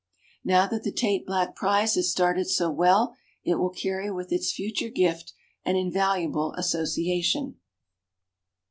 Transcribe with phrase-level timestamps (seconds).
[0.43, 3.13] Now that the Tait Black prize has started so well
[3.43, 5.31] it will carry with its future gift
[5.63, 7.57] an invaluable as sociation.